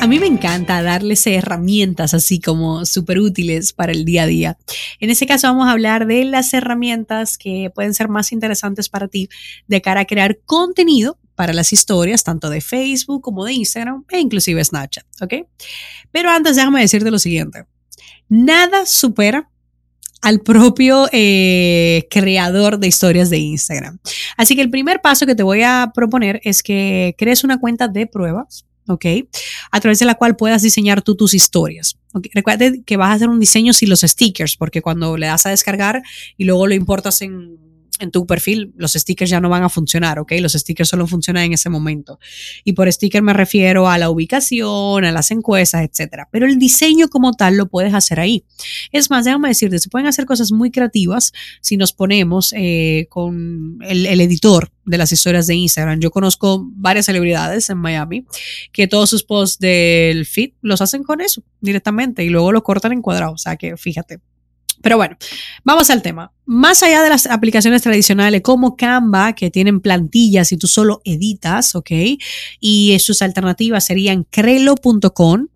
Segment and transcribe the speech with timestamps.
[0.00, 4.58] A mí me encanta darles herramientas así como súper útiles para el día a día.
[5.00, 9.08] En este caso vamos a hablar de las herramientas que pueden ser más interesantes para
[9.08, 9.28] ti
[9.66, 14.20] de cara a crear contenido para las historias, tanto de Facebook como de Instagram e
[14.20, 15.34] inclusive Snapchat, ¿ok?
[16.12, 17.64] Pero antes déjame decirte lo siguiente.
[18.28, 19.50] Nada supera
[20.22, 23.98] al propio eh, creador de historias de Instagram.
[24.36, 27.88] Así que el primer paso que te voy a proponer es que crees una cuenta
[27.88, 29.06] de pruebas ¿ok?
[29.70, 31.98] A través de la cual puedas diseñar tú tus historias.
[32.12, 32.30] ¿okay?
[32.34, 35.50] Recuerda que vas a hacer un diseño sin los stickers, porque cuando le das a
[35.50, 36.02] descargar
[36.36, 37.58] y luego lo importas en
[37.98, 40.32] en tu perfil, los stickers ya no van a funcionar, ¿ok?
[40.40, 42.18] Los stickers solo funcionan en ese momento.
[42.64, 46.28] Y por sticker me refiero a la ubicación, a las encuestas, etcétera.
[46.30, 48.44] Pero el diseño como tal lo puedes hacer ahí.
[48.92, 53.78] Es más, déjame decirte, se pueden hacer cosas muy creativas si nos ponemos eh, con
[53.82, 56.00] el, editor de las historias de Instagram.
[56.00, 58.24] Yo conozco varias celebridades en Miami
[58.72, 62.92] que todos sus posts del feed los hacen con eso directamente y luego lo cortan
[62.92, 63.32] en cuadrado.
[63.32, 64.20] O sea que fíjate,
[64.82, 65.16] pero bueno,
[65.64, 66.32] vamos al tema.
[66.46, 71.74] Más allá de las aplicaciones tradicionales como Canva, que tienen plantillas y tú solo editas,
[71.74, 71.90] ¿ok?
[72.60, 75.48] Y sus alternativas serían Crelo.com,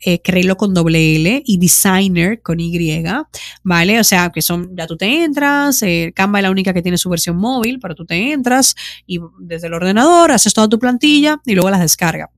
[0.00, 0.20] eh,
[0.56, 3.04] con doble L y Designer con Y,
[3.62, 4.00] ¿vale?
[4.00, 6.98] O sea, que son, ya tú te entras, eh, Canva es la única que tiene
[6.98, 8.74] su versión móvil, pero tú te entras
[9.06, 12.30] y desde el ordenador haces toda tu plantilla y luego las descarga.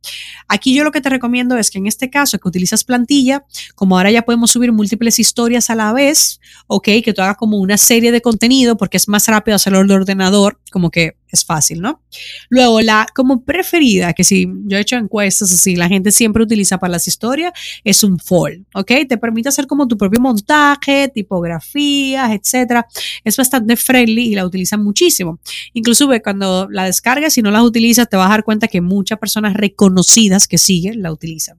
[0.49, 3.97] Aquí yo lo que te recomiendo es que en este caso que utilizas plantilla, como
[3.97, 7.79] ahora ya podemos subir múltiples historias a la vez, ok, que tú hagas como una
[7.79, 12.03] serie de contenido porque es más rápido hacerlo el ordenador, como que es fácil, ¿no?
[12.48, 16.79] Luego, la como preferida, que si yo he hecho encuestas así, la gente siempre utiliza
[16.79, 17.53] para las historias,
[17.84, 18.91] es un fall, ¿ok?
[19.08, 22.86] Te permite hacer como tu propio montaje, tipografías, etcétera.
[23.24, 25.39] Es bastante friendly y la utilizan muchísimo.
[25.73, 29.18] Inclusive cuando la descargas y no la utilizas, te vas a dar cuenta que muchas
[29.18, 31.58] personas reconocidas que siguen la utilizan.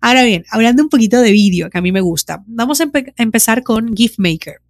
[0.00, 3.62] Ahora bien, hablando un poquito de vídeo, que a mí me gusta, vamos a empezar
[3.62, 4.63] con GIFmaker.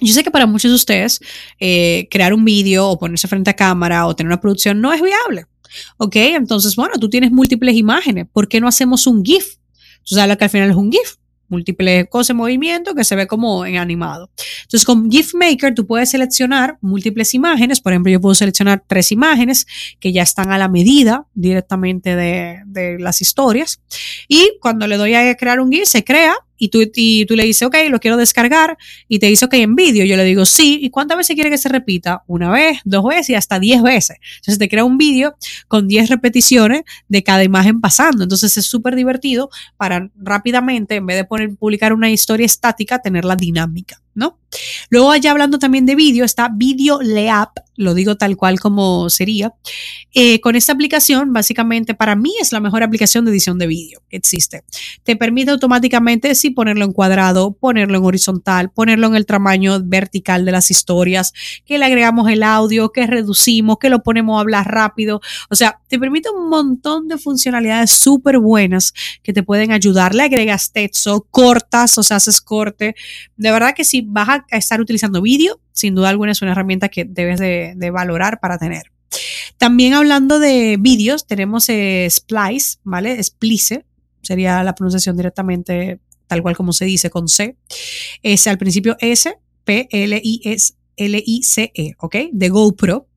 [0.00, 1.20] Yo sé que para muchos de ustedes
[1.58, 5.02] eh, crear un vídeo o ponerse frente a cámara o tener una producción no es
[5.02, 5.46] viable.
[5.98, 6.16] ¿Ok?
[6.16, 8.26] Entonces, bueno, tú tienes múltiples imágenes.
[8.32, 9.56] ¿Por qué no hacemos un GIF?
[10.04, 13.26] Tú sabes que al final es un GIF múltiples cosas en movimiento que se ve
[13.26, 14.30] como en animado.
[14.62, 17.80] Entonces, con GIF Maker tú puedes seleccionar múltiples imágenes.
[17.80, 19.66] Por ejemplo, yo puedo seleccionar tres imágenes
[19.98, 23.80] que ya están a la medida directamente de, de las historias.
[24.28, 27.44] Y cuando le doy a crear un GIF, se crea y tú, y tú le
[27.44, 28.76] dices, ok, lo quiero descargar,
[29.08, 30.04] y te dice, ok, en vídeo.
[30.04, 32.22] Yo le digo, sí, ¿y cuántas veces quiere que se repita?
[32.26, 34.18] Una vez, dos veces y hasta diez veces.
[34.36, 35.34] Entonces te crea un vídeo
[35.66, 38.22] con diez repeticiones de cada imagen pasando.
[38.22, 39.48] Entonces es súper divertido
[39.78, 44.02] para rápidamente, en vez de poner, publicar una historia estática, tenerla dinámica.
[44.14, 44.38] ¿no?
[44.90, 49.52] Luego allá hablando también de vídeo está Video Leap, lo digo tal cual como sería.
[50.12, 54.02] Eh, con esta aplicación, básicamente para mí es la mejor aplicación de edición de vídeo
[54.08, 54.64] que existe.
[55.04, 60.44] Te permite automáticamente sí ponerlo en cuadrado, ponerlo en horizontal, ponerlo en el tamaño vertical
[60.44, 61.32] de las historias,
[61.64, 65.20] que le agregamos el audio, que reducimos, que lo ponemos a hablar rápido.
[65.48, 70.14] O sea, te permite un montón de funcionalidades súper buenas que te pueden ayudar.
[70.14, 72.94] Le agregas texto, cortas, o sea, haces corte.
[73.36, 76.88] De verdad que sí vas a estar utilizando vídeo, sin duda alguna es una herramienta
[76.88, 78.84] que debes de, valorar para tener.
[79.58, 83.22] También hablando de vídeos, tenemos eh, Splice, ¿vale?
[83.22, 83.84] Splice,
[84.22, 86.00] sería la pronunciación directamente
[86.30, 87.56] tal cual como se dice con C.
[88.22, 92.16] Es al principio S, P, L, I, S, L, I, C, E, ¿ok?
[92.32, 93.08] De GoPro.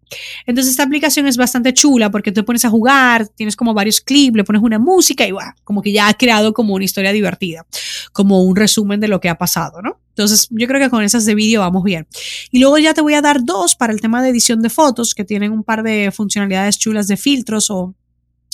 [0.46, 4.36] Entonces esta aplicación es bastante chula porque te pones a jugar, tienes como varios clips,
[4.36, 7.66] le pones una música y va, como que ya ha creado como una historia divertida,
[8.14, 10.00] como un resumen de lo que ha pasado, ¿no?
[10.10, 12.08] Entonces yo creo que con esas de vídeo vamos bien.
[12.52, 15.14] Y luego ya te voy a dar dos para el tema de edición de fotos
[15.16, 17.96] que tienen un par de funcionalidades chulas de filtros o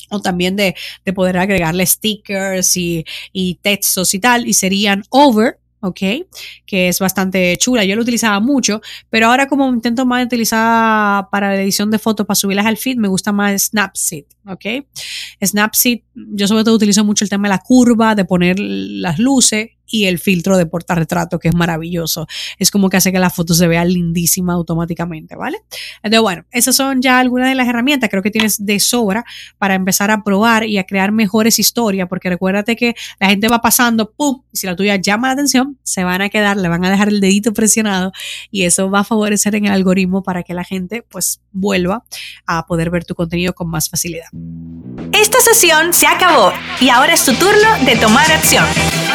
[0.09, 0.75] o también de,
[1.05, 5.99] de poder agregarle stickers y, y textos y tal, y serían Over, ¿ok?
[6.65, 7.85] Que es bastante chula.
[7.85, 12.25] Yo lo utilizaba mucho, pero ahora como intento más utilizar para la edición de fotos,
[12.25, 14.85] para subirlas al feed, me gusta más Snapseed, ¿ok?
[15.43, 19.71] Snapseed, yo sobre todo utilizo mucho el tema de la curva, de poner las luces
[19.89, 22.27] y el filtro de portarretrato, que es maravilloso.
[22.57, 25.59] Es como que hace que la foto se vea lindísima automáticamente, ¿vale?
[25.97, 28.09] Entonces, bueno, esas son ya algunas de las herramientas.
[28.09, 29.25] Creo que tienes de sobra
[29.57, 33.61] para empezar a probar y a crear mejores historias, porque recuérdate que la gente va
[33.61, 34.41] pasando, ¡pum!
[34.51, 37.09] Y si la tuya llama la atención, se van a quedar, le van a dejar
[37.09, 38.11] el dedito presionado
[38.51, 42.03] y eso va a favorecer en el algoritmo para que la gente pues vuelva
[42.45, 44.27] a poder ver tu contenido con más facilidad.
[45.11, 48.65] Esta sesión se acabó y ahora es tu turno de tomar acción.